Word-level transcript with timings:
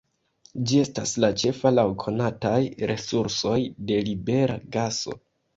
Ĝi 0.69 0.79
estas 0.83 1.11
la 1.25 1.29
ĉefa 1.41 1.73
laŭ 1.75 1.85
konataj 2.05 2.57
resursoj 2.93 3.59
de 3.91 4.03
libera 4.11 4.61
gaso. 4.79 5.17